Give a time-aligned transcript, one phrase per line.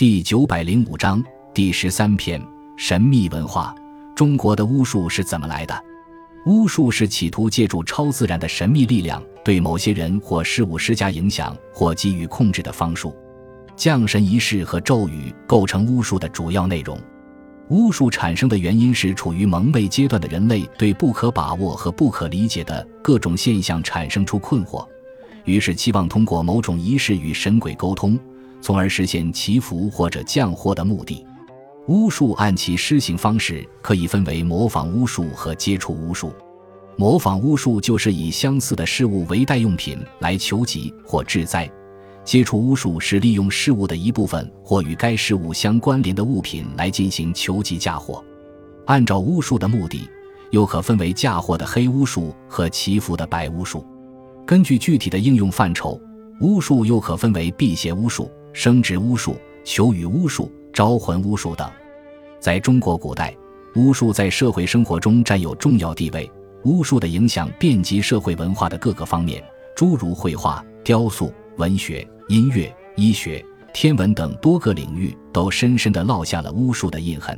[0.00, 1.22] 第九百零五章
[1.52, 2.42] 第十三篇：
[2.74, 3.74] 神秘文化。
[4.16, 5.78] 中国的巫术是怎么来的？
[6.46, 13.14] 巫术是企图借助超自然的神秘力量，对某些人或事物施加影响或给予控制的方术。
[13.76, 16.98] 降神仪式和咒语构成巫术的主要内容。
[17.68, 24.88] 巫术产生的原因是处于蒙昧阶段的人类对不可把握和不可理解的各种现象产生出困惑，
[25.44, 28.18] 于是期望通过某种仪式与神鬼沟通，
[28.60, 31.26] 从而实现祈福或者降祸的目的。
[31.88, 36.32] 巫术按其施行方式可以分为模仿巫术和接触巫术。
[36.96, 41.68] 模仿巫术就是以相似的事物为代用品来求吉或治灾。
[42.22, 48.22] 接触巫术是利用事物的一部分或与该事物相关联的物品来进行求吉嫁祸。
[48.84, 50.08] 按照巫术的目的，
[50.50, 53.84] 又可分为嫁祸的黑巫术和祈福的白巫术。
[54.46, 55.98] 根据具体的应用范畴，
[56.40, 61.70] 巫术又可分为辟邪巫术、生殖巫术、求雨巫术、招魂巫术等。
[62.38, 63.34] 在中国古代，
[63.74, 66.30] 巫术在社会生活中占有重要地位。
[66.64, 69.42] 巫术的影响遍及社会文化的各个方面，
[69.74, 72.06] 诸如绘画、雕塑、文学。
[72.28, 77.36] 音乐、医学、天文等多个领域都深深地烙下了巫术的印痕。